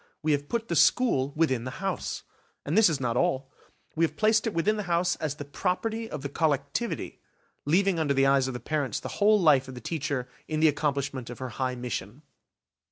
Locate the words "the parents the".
8.55-9.09